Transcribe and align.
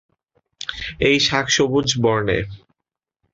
এই 0.99 1.17
শাক 1.19 1.45
সবুজ 1.49 1.87
বর্ণের। 2.03 2.45